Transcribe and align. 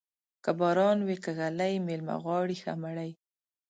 که 0.43 0.51
باران 0.59 0.97
وې 1.07 1.17
که 1.23 1.31
ږلۍ، 1.39 1.73
مېلمه 1.87 2.15
غواړي 2.23 2.55
ښه 2.61 2.73
مړۍ. 2.81 3.11